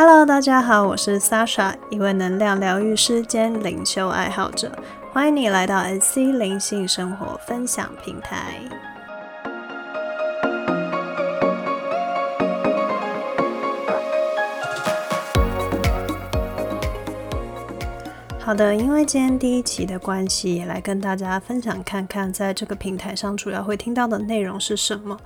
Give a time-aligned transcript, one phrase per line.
[0.00, 4.70] Hello，大家好，我是 Sasha，一位能量疗愈师兼灵修爱好者，
[5.12, 8.60] 欢迎你来到 SC 灵性生活分享平台。
[18.38, 25.18] 好的，因为今天第一期的关系，也来跟大家分享看看，在这个平台上主要会听到的内容是什么。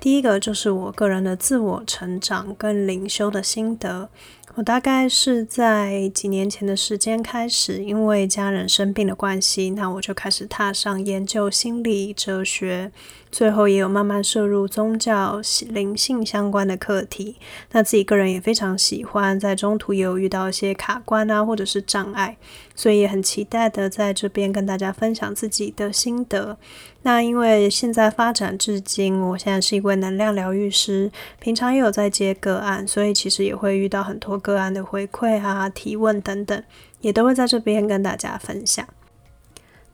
[0.00, 4.08] 第一个就是我个人的自我成长跟灵修的心得。
[4.54, 12.90] 我大概是在几年前的时间开始，因为家人生病的关系，那我就开始踏上研究心理哲学，
[13.30, 17.36] 最后也有慢慢摄入宗教、灵性相关的课题。
[17.72, 22.38] 那自己个人也非常喜欢，在中途也有遇到一些卡关啊，或者是障碍，
[22.76, 26.56] 所以也很期待的在这边跟大家分享自己的心得。
[27.02, 36.62] 那因为现在发展至今，我现在是一位能量疗愈师，平常也有在接个案，所以其实也会遇到很多个案的回馈啊、提问等等，
[37.00, 38.86] 也都会在这边跟大家分享。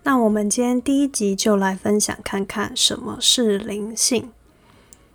[0.02, 4.32] 那我们今天第一集就来分享看看什么是灵性。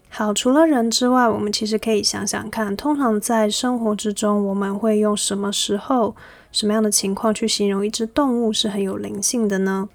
[0.09, 6.15] 好，除了人之外，我们其实可以想想看，通常在生活之中，我们会用什么时候、
[6.51, 9.89] 什么样的情况去形容一只动物是很有灵性的呢？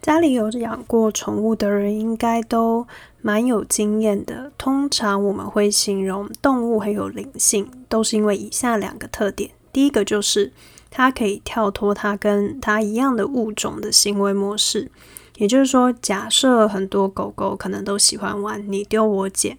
[0.00, 2.86] 家里有养过宠物的人，应该都
[3.20, 4.52] 蛮有经验的。
[4.56, 10.52] 通常我们会形容动物很有灵性，都是因为以下两个特点：第一个就是
[10.90, 14.90] 它可以跳脱它跟它一样的物种的行为模式，
[15.36, 19.58] 也就是说，假设很多狗狗可能都喜欢玩你丢我捡，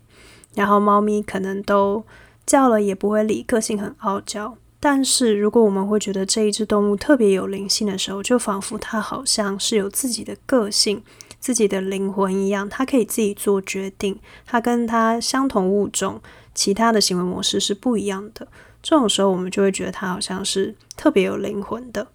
[0.55, 2.03] 然后猫咪可能都
[2.45, 4.57] 叫了也不会理，个性很傲娇。
[4.79, 11.01] 但是，如果我们会觉得这一只动物特别有灵性的时候，就仿佛它好像是有自己的个性、
[11.39, 14.19] 自己的灵魂一样，它可以自己做决定。
[14.45, 16.21] 它跟它相同物种
[16.53, 18.47] 其他的行为模式是不一样的。
[18.83, 22.07] 这种时候，我们就会觉得它好像是特别有灵魂的。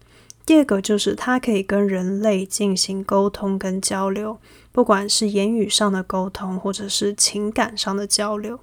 [0.45, 4.39] 第二个就是它可以跟人类进行沟通跟交流，
[4.72, 8.59] 不管是言语上的沟通，或者是情感上的交流。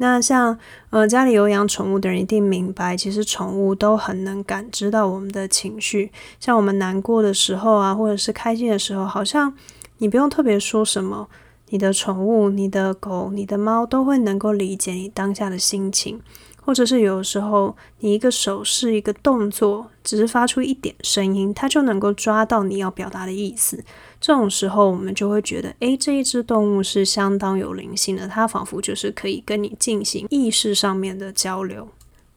[0.00, 0.56] 那像
[0.90, 6.12] 呃家里有养宠物的人一定明白，其实宠物都很能感知到我们的情绪。
[6.38, 9.52] 像我们难过的时候啊，或者是开心的时候，好像
[9.98, 11.28] 你不用特别说什么，
[11.70, 16.20] 你的宠物、你的狗、你的猫都会能够理解你当下的心情。
[16.68, 23.82] 或者是有时候你一个手势、一个动作，只是发出一点声音，它就能够抓到你要表达的意思。
[24.20, 31.88] 这种时候，我们就会觉得，诶，这一只动物是相当有灵性的，它仿佛就是可以跟你进行意识上面的交流。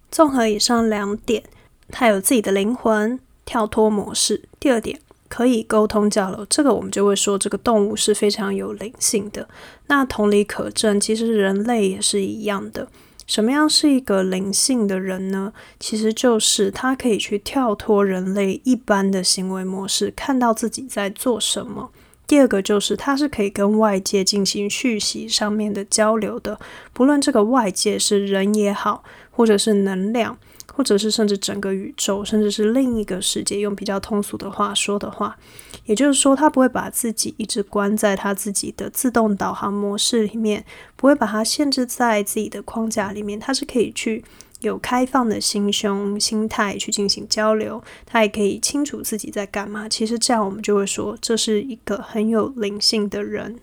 [0.09, 1.43] 综合以上两点，
[1.89, 4.43] 它有自己的灵魂跳脱模式。
[4.61, 9.49] 第二点，可以沟通交流，这个我们就会说这个动物是非常有灵性的。
[9.87, 12.87] 那同理可证，其实人类也是一样的。
[13.31, 15.53] 什么样是一个灵性的人呢？
[15.79, 21.91] 其实就是他可以去跳脱人类一般的行为模式，看到自己在做什么。
[22.27, 26.59] 第二个就是他是可以跟外界进行讯息上面的交流的，
[26.91, 30.37] 不论这个外界是人也好，或者是能量。
[30.73, 35.37] 或者是甚至整个宇宙，甚至是另一个世界，用比较通俗的话说的话，
[35.85, 40.65] 也就是说，他不会把自己一直关在他自己的自动导航模式里面，
[40.95, 44.23] 不会把它限制在自己的框架里面，他是可以去
[44.61, 49.89] 有开放的心胸、心态去进行交流，他也可以清楚自己在干嘛。
[49.89, 53.59] 其实这样，我们就会说，这是一个很有灵性的人。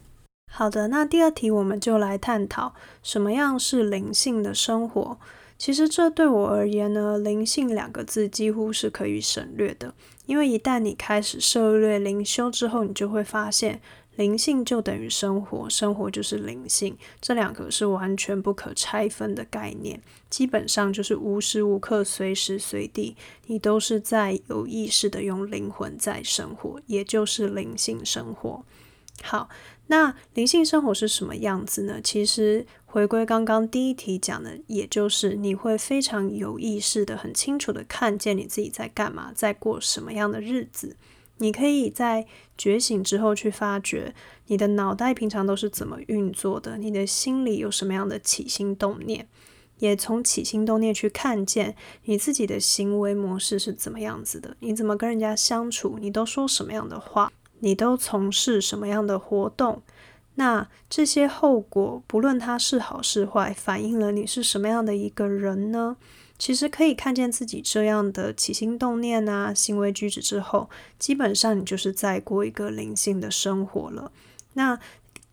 [0.51, 5.19] 好的，那第二题我们就来探讨什么样是灵性的生活。
[5.59, 9.93] 其实这对我而言呢，灵性两个字几乎是可以省略的，
[10.27, 13.81] 因为一旦你开始涉略灵修之后，你就会发现，
[14.15, 23.17] 灵性就等于生活，生活就是灵性，这两个是完全不可拆分的概念，基本上就是无时无刻、随时随地，
[23.47, 28.65] 你都是在有意识的用灵魂在生活，也就是灵性生活。
[29.21, 29.49] 好，
[29.89, 32.01] 那灵性生活是什么样子呢？
[32.03, 32.65] 其实。
[32.91, 40.97] 回归刚刚第一题讲的，也就是你会非常有意识的、很清楚的看见你自己在干嘛，在过什么样的日子。
[41.37, 42.27] 你可以在
[42.57, 44.15] 觉醒之后去发觉
[44.47, 49.29] 你的脑袋平常都是怎么运作的，你的心里有什么样的起心动念，
[49.81, 54.57] 也从起心动念去看见你自己的行为模式是怎么样子的。
[54.61, 55.99] 你怎么跟人家相处？
[56.01, 57.31] 你都说什么样的话？
[57.61, 59.83] 你都从事什么样的活动？
[60.37, 65.97] 那这些后果，不论它是好是坏，反映了你是什么样的一个人呢？
[66.39, 74.13] 其实可以看见自己这样的起心动念啊、行为举止之后，基本上你就是在过一个灵性的生活了。
[74.53, 74.79] 那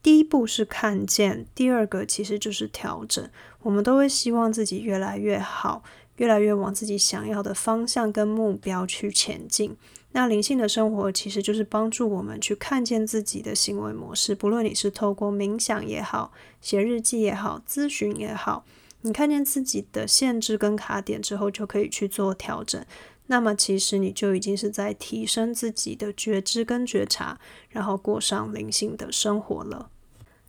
[0.01, 3.29] 第一步是看见，第二个其实就是调整。
[3.61, 5.83] 我们都会希望自己越来越好，
[6.15, 9.77] 越来越往自己想要的方向跟目标去前进。
[10.17, 16.31] 那灵性的生活其实就是帮助我们去看见自己的行为模式，不论你是透过冥想也好，
[16.61, 18.63] 写日记也好，咨询也好，
[19.01, 22.81] 你看见自己的限制跟卡点之后，就可以去做调整。
[23.27, 29.89] 那么其实你就已经是在提升自己的觉知跟觉察，然后过上灵性的生活了。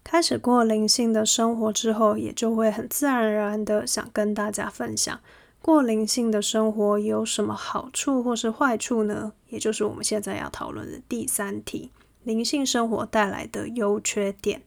[0.04, 5.18] 开始过灵性的生活之后，也就会很自然而然的想跟大家分享。
[5.66, 9.32] 过灵性的生活有什么好处或是坏处呢？
[9.48, 11.90] 也就是我们现在要讨论的第三题：
[12.22, 14.62] 灵性生活带来的优缺点。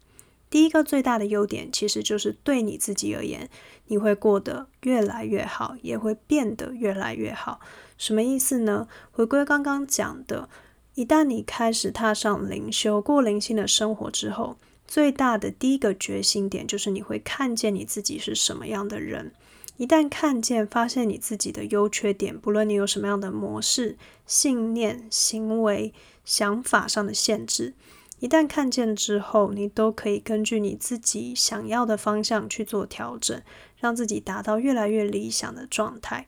[0.50, 3.50] 第一个最大的优点，其实就是对你自己而言，
[3.88, 7.62] 你会过得越来越好，也会变得越来越好。
[7.98, 8.90] 什么意思呢？
[9.14, 10.50] 回归刚刚讲的，
[10.96, 19.32] 一旦你开始踏上灵修、过灵性的生活之后，最大的第一个决心点，就是你会看见你自己是什么样的人。
[19.80, 25.94] 一旦看见、发现你自己的优缺点，不论你有什么样的模式、信念、行为、
[26.26, 27.74] 想法上的限制，
[28.20, 33.42] 一旦看见之后，你都可以根据你自己想要的方向去做调整，
[33.78, 36.28] 让自己达到越来越理想的状态。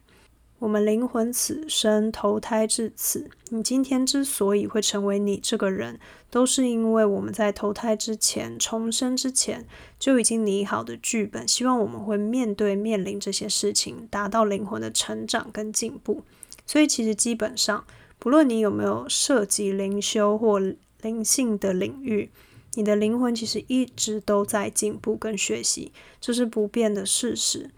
[0.61, 5.99] 我们灵魂此生投胎至此，你今天之所以会成为你这个人，
[6.29, 9.65] 都是因为我们在投胎之前、重生之前
[9.97, 11.47] 就已经拟好的剧本。
[11.47, 16.21] 希望我们会面对、面临这些事情，达到灵魂的成长跟进步。
[16.67, 17.83] 所以，其实基本上，
[18.19, 20.59] 不论你有没有涉及灵修或
[21.01, 22.29] 灵性的领域，
[22.75, 27.71] 你的灵魂其实一直都在进步跟学习，这是不变的事实。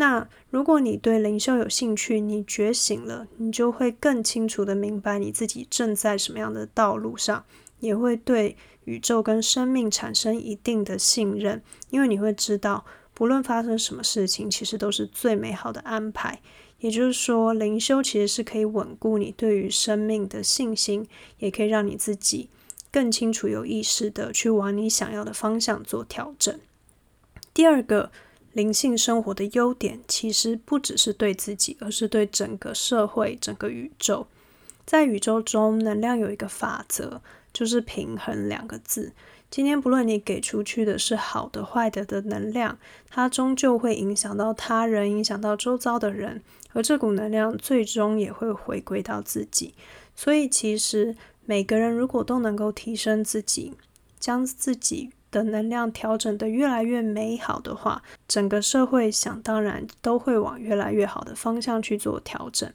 [0.00, 7.44] 那如果你对灵修有兴趣，你觉醒了，你就会更清楚的明白你自己正在什么样的道路上，
[7.80, 11.60] 也会对宇宙跟生命产生一定的信任，
[11.90, 16.40] 因为你会知道，不论发生什么事情，其实都是最美好的安排。
[16.78, 21.08] 也就是说，灵修其实是可以稳固你对于生命的信心，
[21.38, 22.50] 也可以让你自己
[22.92, 26.56] 更清楚、有意识的去往你想要的方向做调整。
[27.52, 28.12] 第二个。
[28.52, 34.26] 灵性生活的优点，其实不只是对自己，而是对整个社会、整个宇宙。
[34.84, 37.20] 在宇宙中，能量有一个法则，
[37.52, 39.12] 就是平衡两个字。
[39.50, 42.78] 今天不论你给出去的是好的、坏的的能量，
[43.08, 46.42] 它终究会影响到他人，影响到周遭的人，
[46.72, 49.74] 而这股能量最终也会回归到自己。
[50.14, 53.74] 所以，其实每个人如果都能够提升自己，
[54.18, 55.10] 将自己。
[55.30, 62.70] 的能量调整的越来越美好的话，整个社会想当然都会往越来越好的方向去做调整。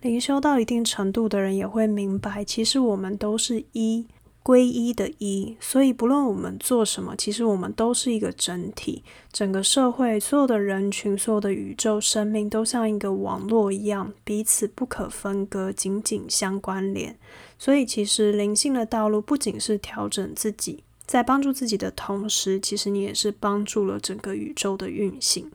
[0.00, 4.06] 灵修到一定程度的人也会明白，其实我们都是一
[4.44, 9.02] 归一的一，所以不论我们做什么，其实我们都是一个整体。
[9.30, 17.18] 整个社会所有的人群、所有的宇宙生命都像一个网络一样，彼此不可分割，紧紧相关联。
[17.58, 20.84] 所以，其实灵性的道路不仅是调整自己。
[21.08, 25.50] 在帮助自己的同时，其实你也是帮助了整个宇宙的运行。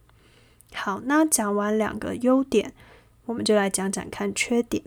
[0.74, 2.74] 好，那讲完两个优点，
[3.28, 4.84] 我们就来讲讲看缺点。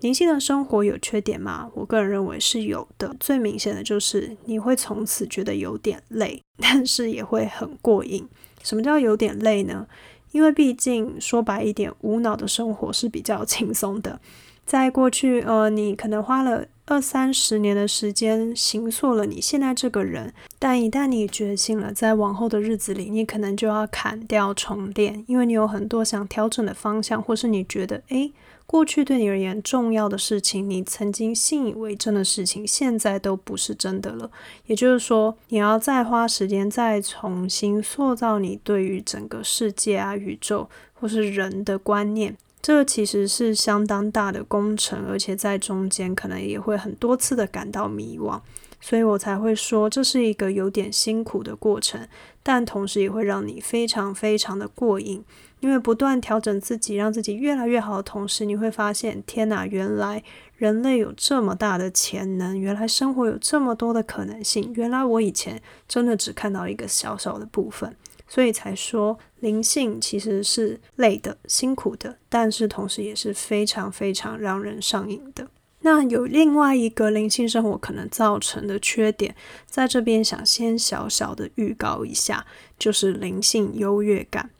[0.00, 1.70] 灵性的生活有缺点吗？
[1.74, 3.14] 我个人认为是有的。
[3.20, 8.26] 最明显的就是你会从此觉得有点累， 但是也会很过瘾。
[8.62, 9.86] 什么叫有点累呢？
[10.32, 14.18] 因为毕竟说白一点，无脑的生活是比较 轻松的。
[14.64, 16.66] 在过去，呃，你可能花了。
[16.88, 28.32] 二三十年的时间形塑了你现在这个人，但一旦你觉醒了，在往后的日子里，你可能就要砍掉重练，因为你有很多想调整的方向，或是你觉得，诶，
[28.66, 34.30] 过去对你而言重要的事情，你曾经信以为真的事情，现在都不是真的了。
[34.66, 42.36] 也就是说，你要再花时间，再重新塑造你对于整个世界啊、宇宙或是人的观念。
[42.66, 48.40] 这其实是相当大的工程，而且在中间可能也会很多次的感到迷惘，
[48.80, 52.08] 所以我才会说这是一个有点辛苦的过程，
[52.42, 55.24] 但同时也会让你非常非常的过瘾，
[55.60, 60.24] 因为不断调整自己，让自己越来越好的同时，你会发现，天哪，原来
[60.56, 67.94] 人类有这么大的潜能，原来生活有这么多的可能性，原来我以前真的只看到一个小小的部分。
[68.28, 75.48] 所以才说灵性其实是累的、辛苦的，但是同时也是非常非常让人上瘾的。
[75.80, 82.44] 那有另外一个灵性生活可能造成的缺点，在这边想先小小的预告一下，
[82.76, 84.50] 就是灵性优越感。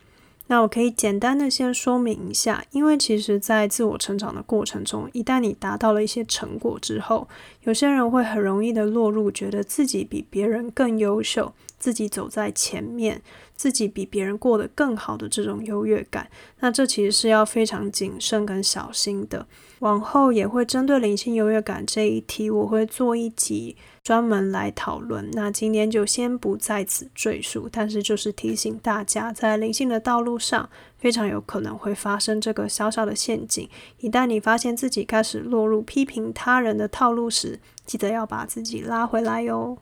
[0.48, 7.26] 那我可以简单的先说明一下，因为其实，在自我成长的过程中，一旦你达到了一些成果之后，
[7.66, 13.20] 有些人会很容易的落入觉得自己比别人更优秀，自己走在前面，
[13.56, 16.28] 自己比别人过得更好的这种优越感。
[16.60, 19.44] 那这其实是要非常谨慎跟小心的。
[19.80, 25.28] 往后也会针对灵性优越感这一题，我会做一集专门来讨论。
[25.32, 33.68] 那今天就先不在此赘述，但是就是提醒大家，在灵性的道路上，非常有可能会发生这个小小的陷阱。
[33.98, 39.78] 一旦你发现自己开始落入批评他人的套路时，记得要把自己拉回来哟。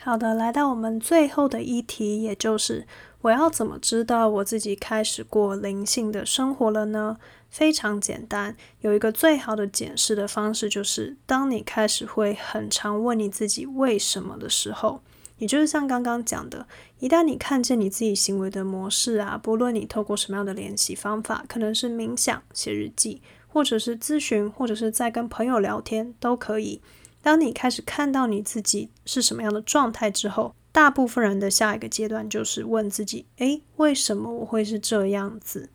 [0.00, 2.86] 好的，来到我们最后的一题，也就是
[3.22, 7.16] 我要怎么知道我自己开始过灵性的生活了呢？
[7.48, 15.00] 非常简单，有一个最好的检视的方式，就是当你开始会很常问你自己为什么的时候，
[15.38, 16.66] 也就是像刚刚讲的，
[16.98, 26.80] 一旦你看见你自己行为的模式啊，不论你透过什么样的练习方法，可能是冥想、写日记，或者是咨询，或者是在跟朋友聊天，都可以。
[27.22, 35.68] 当你开始看到你自己是什么样的状态之后，大部分人的下一个阶段就是问自己：诶，为什么我会是这样子？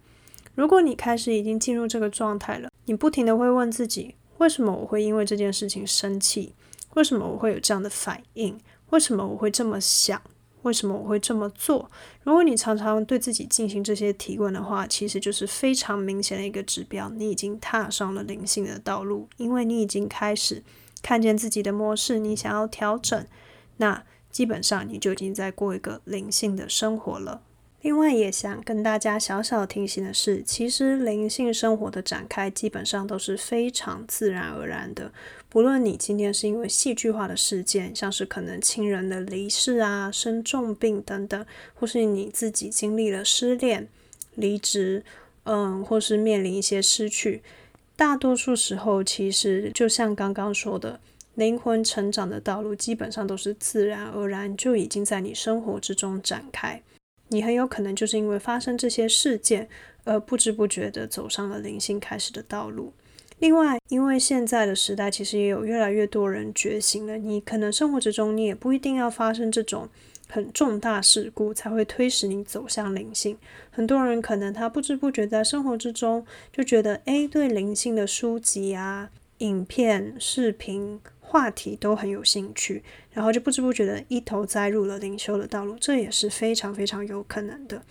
[0.56, 6.54] 如果你开始已经进入这个状态了，你不停的会问自己：为什么我会因为这件事情生气？
[6.96, 8.60] 为什么我会有这样的反应？
[8.92, 10.22] 为什么我会这么想？
[10.62, 11.90] 为什么我会这么做？
[12.24, 20.62] 如果你常常对自己进行这些提问的话，其实就是非常明显的一个指标，你已经踏上了灵性的道路，因为你已经开始
[21.02, 23.26] 看见自己的模式，你想要调整，
[23.78, 27.42] 那基本上你就已经在过一个灵性的生活了。
[27.82, 35.12] 另外也想跟大家小小提醒的是，其实灵性生活的展开基本上都是非常自然而然的。
[35.52, 43.90] 不论你今天是因为戏剧化的事件，像是可能亲人的离世啊、生重病等等，或是你自己经历了失恋、
[44.36, 45.04] 离职，
[45.44, 47.44] 嗯，或是面临一些失去，
[47.98, 51.02] 大多数时候其实就像刚刚说的，
[51.36, 56.82] 灵魂成长的道路基本上都是自然而然就已经在你生活之中展开。
[57.28, 59.68] 你很有可能就是因为发生这些事件，
[60.06, 62.94] 而不知不觉的走上了灵性开始的道路。
[63.42, 69.90] 另外，因为现在的时代其实也有越来越多人觉醒了，你可能生活之中你也不一定要发生这种
[70.30, 73.36] 很重大事故才会推使你走向灵性。
[73.72, 81.02] 很多人可能他不知不觉在生活之中就觉得，诶，对灵性的书籍啊、影片、视频。
[81.20, 82.84] 话题都很有兴趣，
[83.14, 87.82] 然后就不知不觉的一头栽入了灵修的道路，这也是非常非常有可能的。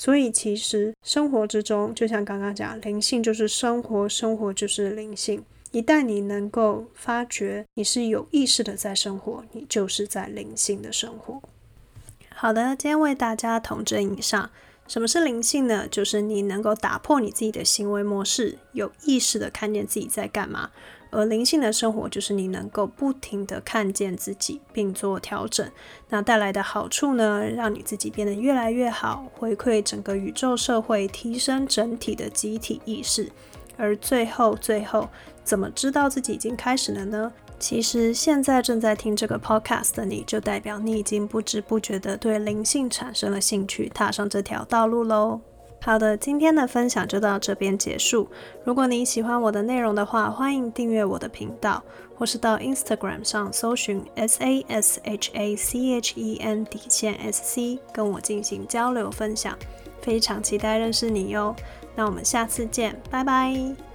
[0.00, 5.44] 所以其实生活之中，就像刚刚讲，灵性就是生活，生活就是灵性。
[5.72, 11.42] 一旦你能够发觉你是有意识的在生活，你就是在灵性的生活。
[12.34, 14.50] 好的，今天为大家统整以上，
[14.88, 15.86] 什么是灵性呢？
[15.86, 20.70] 就是你能够打破你自己的行为模式，有意识的看见自己在干嘛。
[21.10, 25.68] 而灵性的生活就是你能够不停的看见自己，并做调整，
[26.08, 33.30] 那带来的好处呢，让你自己变得越来越好，回馈整个宇宙社会，提升整体的集体意识。
[33.76, 35.08] 而最后，最后
[35.42, 37.32] 怎么知道自己已经开始了呢？
[37.58, 45.40] 其实现在正在听这个 podcast 的你，就代表你已经不知不觉的对灵性产生了兴趣，踏上这条道路喽。
[45.82, 48.28] 好的，今天的分享就到这边结束。
[48.64, 51.82] 如果你喜欢我的内容的话，欢迎订阅我的频道，
[52.14, 59.56] 或是到 Instagram 上搜寻 S A S H A C H E N 底线 S C，跟我进行交流分享。
[60.02, 61.56] 非常期待认识你哟。
[61.96, 63.89] 那我们下次见，拜拜。